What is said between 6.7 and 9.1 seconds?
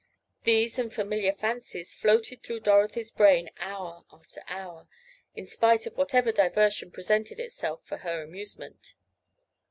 presented itself for her amusement.